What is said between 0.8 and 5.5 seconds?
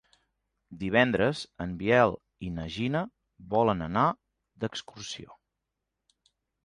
Divendres en Biel i na Gina volen anar d'excursió.